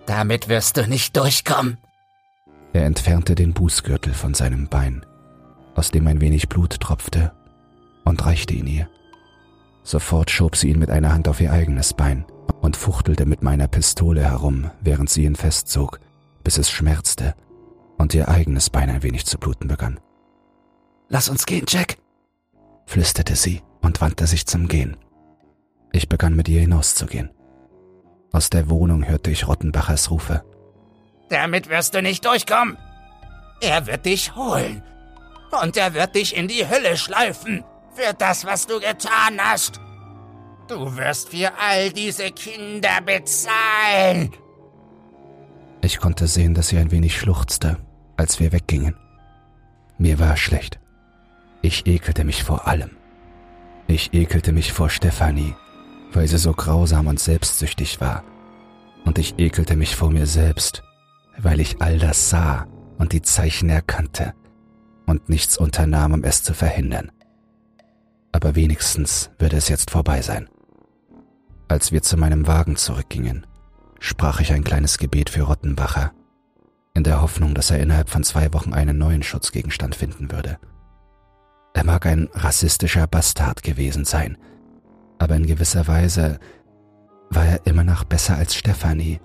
[0.07, 1.78] Damit wirst du nicht durchkommen.
[2.72, 5.04] Er entfernte den Bußgürtel von seinem Bein,
[5.74, 7.33] aus dem ein wenig Blut tropfte,
[8.04, 8.88] und reichte ihn ihr.
[9.83, 12.24] Sofort schob sie ihn mit einer Hand auf ihr eigenes Bein
[12.61, 16.00] und fuchtelte mit meiner Pistole herum, während sie ihn festzog,
[16.44, 17.35] bis es schmerzte
[17.96, 19.98] und ihr eigenes Bein ein wenig zu bluten begann.
[21.09, 21.96] Lass uns gehen, Jack,
[22.87, 24.96] flüsterte sie und wandte sich zum Gehen.
[25.92, 27.31] Ich begann mit ihr hinauszugehen.
[28.33, 30.44] Aus der Wohnung hörte ich Rottenbachers Rufe.
[31.29, 32.77] Damit wirst du nicht durchkommen.
[33.61, 34.83] Er wird dich holen.
[35.62, 39.81] Und er wird dich in die Hölle schleifen für das, was du getan hast.
[40.68, 44.33] Du wirst für all diese Kinder bezahlen.
[45.81, 47.79] Ich konnte sehen, dass sie ein wenig schluchzte,
[48.16, 48.94] als wir weggingen.
[49.96, 50.79] Mir war schlecht.
[51.62, 52.90] Ich ekelte mich vor allem.
[53.87, 55.55] Ich ekelte mich vor Stefanie,
[56.12, 58.25] weil sie so grausam und selbstsüchtig war.
[59.05, 60.83] Und ich ekelte mich vor mir selbst,
[61.38, 62.66] weil ich all das sah
[62.99, 64.35] und die Zeichen erkannte,
[65.07, 67.11] und nichts unternahm, um es zu verhindern.
[68.33, 70.49] Aber wenigstens würde es jetzt vorbei sein.
[71.68, 73.47] Als wir zu meinem Wagen zurückgingen,
[74.01, 76.12] sprach ich ein kleines Gebet für Rottenbacher,
[76.94, 80.59] in der Hoffnung, dass er innerhalb von zwei Wochen einen neuen Schutzgegenstand finden würde.
[81.75, 84.37] Er mag ein rassistischer Bastard gewesen sein,
[85.18, 86.38] aber in gewisser Weise
[87.31, 89.20] war er immer noch besser als Stefanie,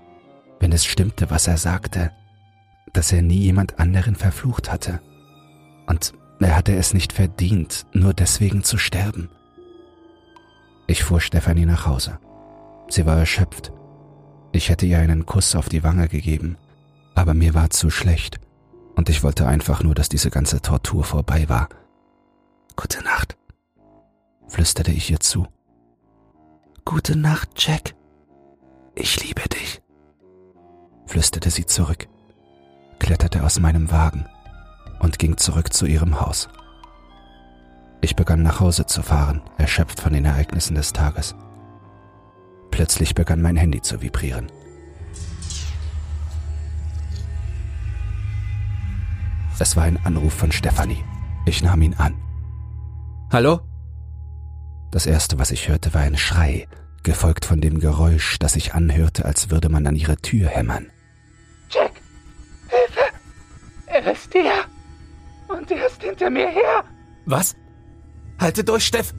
[0.60, 2.10] wenn es stimmte, was er sagte,
[2.92, 5.00] dass er nie jemand anderen verflucht hatte.
[5.86, 9.30] Und er hatte es nicht verdient, nur deswegen zu sterben.
[10.86, 12.18] Ich fuhr Stefanie nach Hause.
[12.88, 13.72] Sie war erschöpft.
[14.52, 16.56] Ich hätte ihr einen Kuss auf die Wange gegeben,
[17.14, 18.38] aber mir war zu schlecht
[18.94, 21.68] und ich wollte einfach nur, dass diese ganze Tortur vorbei war.
[22.76, 23.36] Gute Nacht,
[24.48, 25.46] flüsterte ich ihr zu.
[26.84, 27.94] Gute Nacht, Jack.
[28.94, 29.80] Ich liebe dich,
[31.06, 32.06] flüsterte sie zurück,
[32.98, 34.26] kletterte aus meinem Wagen
[35.00, 36.48] und ging zurück zu ihrem Haus.
[38.02, 41.34] Ich begann nach Hause zu fahren, erschöpft von den Ereignissen des Tages.
[42.70, 44.52] Plötzlich begann mein Handy zu vibrieren.
[49.58, 51.02] Es war ein Anruf von Stefanie.
[51.46, 52.14] Ich nahm ihn an.
[53.32, 53.60] Hallo?
[54.94, 56.68] Das erste, was ich hörte, war ein Schrei,
[57.02, 60.86] gefolgt von dem Geräusch, das sich anhörte, als würde man an ihre Tür hämmern.
[61.68, 61.90] Jack,
[62.68, 63.00] Hilfe!
[63.86, 64.52] Er ist hier!
[65.48, 66.84] Und er ist hinter mir her!
[67.26, 67.56] Was?
[68.38, 69.12] Halte durch, Steff!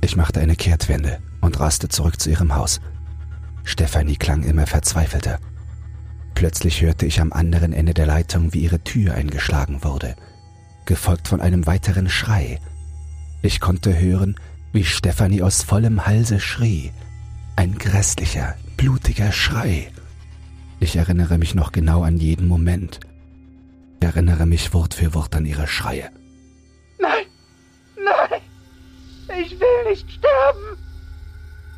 [0.00, 2.80] Ich machte eine Kehrtwende und raste zurück zu ihrem Haus.
[3.64, 5.40] Stefanie klang immer verzweifelter.
[6.36, 10.14] Plötzlich hörte ich am anderen Ende der Leitung, wie ihre Tür eingeschlagen wurde,
[10.84, 12.60] gefolgt von einem weiteren Schrei,
[13.44, 14.36] ich konnte hören,
[14.72, 16.92] wie Stefanie aus vollem Halse schrie.
[17.56, 19.92] Ein grässlicher, blutiger Schrei.
[20.80, 23.00] Ich erinnere mich noch genau an jeden Moment.
[24.00, 26.10] Ich erinnere mich Wort für Wort an ihre Schreie.
[26.98, 27.26] Nein,
[27.96, 28.40] nein,
[29.40, 30.78] ich will nicht sterben.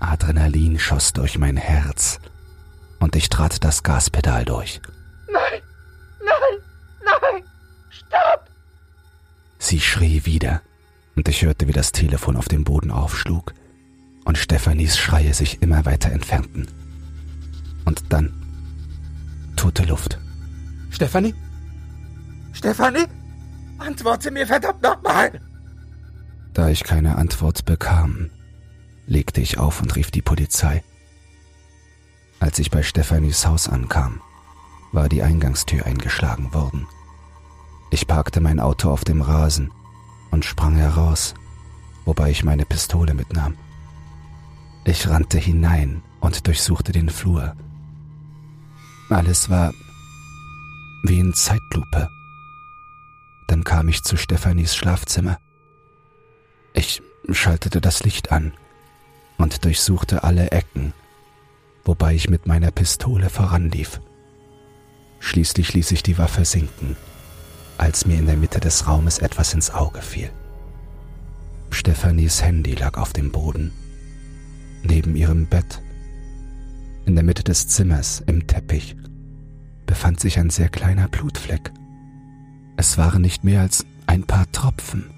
[0.00, 2.20] Adrenalin schoss durch mein Herz
[3.00, 4.80] und ich trat das Gaspedal durch.
[5.30, 5.60] Nein,
[6.20, 6.60] nein,
[7.04, 7.42] nein,
[7.90, 8.48] stopp!
[9.58, 10.62] Sie schrie wieder
[11.16, 13.54] und ich hörte, wie das Telefon auf dem Boden aufschlug
[14.24, 16.66] und Stephanies Schreie sich immer weiter entfernten.
[17.84, 18.32] Und dann
[19.56, 20.18] tote Luft.
[20.90, 21.34] Stefanie?
[22.52, 23.06] Stefanie?
[23.78, 25.40] Antworte mir verdammt nochmal!
[26.52, 28.30] Da ich keine Antwort bekam,
[29.06, 30.82] legte ich auf und rief die Polizei.
[32.38, 34.20] Als ich bei Stephanies Haus ankam,
[34.92, 36.86] war die Eingangstür eingeschlagen worden.
[37.90, 39.72] Ich parkte mein Auto auf dem Rasen
[40.34, 41.34] und sprang heraus,
[42.04, 43.56] wobei ich meine Pistole mitnahm.
[44.84, 47.56] Ich rannte hinein und durchsuchte den Flur.
[49.08, 49.72] Alles war
[51.04, 52.10] wie in Zeitlupe.
[53.46, 55.38] Dann kam ich zu Stephanies Schlafzimmer.
[56.72, 58.52] Ich schaltete das Licht an
[59.38, 60.92] und durchsuchte alle Ecken,
[61.84, 64.00] wobei ich mit meiner Pistole voranlief.
[65.20, 66.96] Schließlich ließ ich die Waffe sinken
[67.78, 70.30] als mir in der Mitte des Raumes etwas ins Auge fiel.
[71.70, 73.72] Stephanies Handy lag auf dem Boden,
[74.82, 75.82] neben ihrem Bett.
[77.04, 78.96] In der Mitte des Zimmers, im Teppich,
[79.86, 81.72] befand sich ein sehr kleiner Blutfleck.
[82.76, 85.10] Es waren nicht mehr als ein paar Tropfen,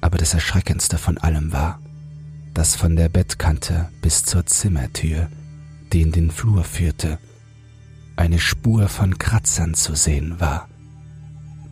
[0.00, 1.80] aber das Erschreckendste von allem war,
[2.54, 5.28] dass von der Bettkante bis zur Zimmertür,
[5.92, 7.18] die in den Flur führte,
[8.16, 10.69] eine Spur von Kratzern zu sehen war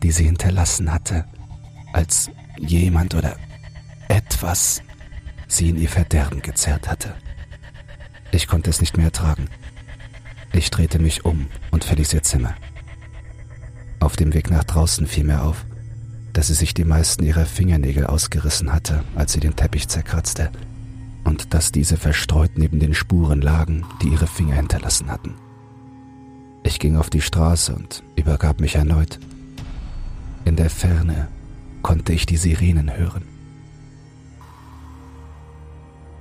[0.03, 1.25] die sie hinterlassen hatte,
[1.93, 3.35] als jemand oder
[4.07, 4.81] etwas
[5.47, 7.13] sie in ihr Verderben gezerrt hatte.
[8.31, 9.47] Ich konnte es nicht mehr ertragen.
[10.53, 12.53] Ich drehte mich um und verließ ihr Zimmer.
[13.99, 15.65] Auf dem Weg nach draußen fiel mir auf,
[16.33, 20.51] dass sie sich die meisten ihrer Fingernägel ausgerissen hatte, als sie den Teppich zerkratzte,
[21.23, 25.35] und dass diese verstreut neben den Spuren lagen, die ihre Finger hinterlassen hatten.
[26.63, 29.19] Ich ging auf die Straße und übergab mich erneut.
[30.49, 31.27] In der Ferne
[31.83, 33.23] konnte ich die Sirenen hören.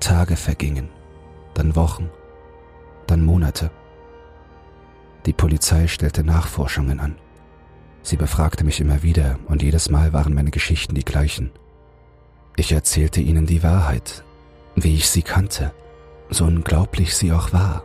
[0.00, 0.90] Tage vergingen,
[1.54, 2.10] dann Wochen,
[3.06, 3.70] dann Monate.
[5.24, 7.16] Die Polizei stellte Nachforschungen an.
[8.02, 11.50] Sie befragte mich immer wieder und jedes Mal waren meine Geschichten die gleichen.
[12.56, 14.24] Ich erzählte ihnen die Wahrheit,
[14.76, 15.72] wie ich sie kannte,
[16.28, 17.82] so unglaublich sie auch war.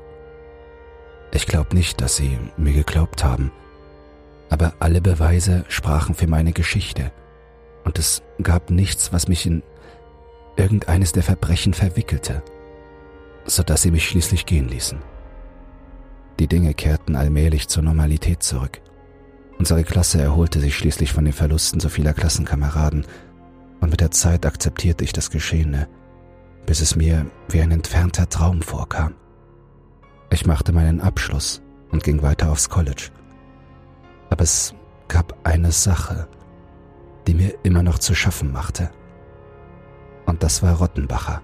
[1.32, 3.54] Ich glaube nicht, dass sie mir geglaubt haben,
[4.50, 7.12] aber alle Beweise sprachen für meine Geschichte,
[7.84, 9.62] und es gab nichts, was mich in
[10.56, 12.41] irgendeines der Verbrechen verwickelte,
[13.46, 15.00] so dass sie mich schließlich gehen ließen.
[16.39, 18.82] Die Dinge kehrten allmählich zur Normalität zurück,
[19.64, 23.06] Unsere Klasse erholte sich schließlich von den Verlusten so vieler Klassenkameraden,
[23.80, 25.88] und mit der Zeit akzeptierte ich das Geschehene,
[26.66, 29.16] bis es mir wie ein entfernter Traum vorkam.
[30.32, 33.10] Ich machte meinen Abschluss und ging weiter aufs College.
[34.34, 34.73] Aber es
[35.09, 36.27] gab eine Sache,
[37.27, 38.89] die mir immer noch zu schaffen machte.
[40.25, 41.43] Und das war Rottenbacher.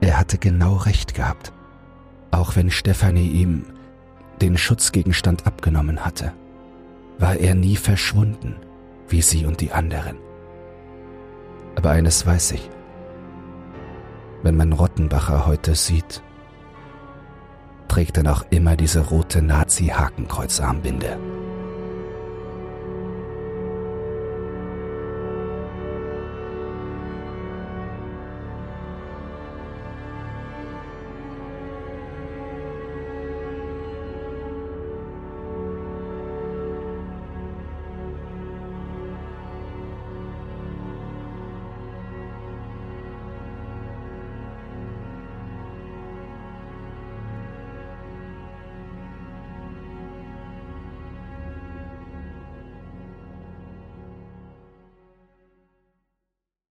[0.00, 1.52] Er hatte genau recht gehabt,
[2.30, 3.64] auch wenn Stefanie ihm
[4.40, 6.32] den Schutzgegenstand abgenommen hatte,
[7.18, 8.54] war er nie verschwunden,
[9.08, 10.18] wie sie und die anderen.
[11.74, 12.70] Aber eines weiß ich.
[14.44, 16.22] Wenn man Rottenbacher heute sieht,
[17.88, 21.18] trägt er noch immer diese rote Nazi-Hakenkreuzarmbinde.